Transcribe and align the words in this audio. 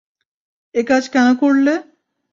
একাজ 0.75 1.03
কেন 1.13 1.27
করলে? 1.35 1.73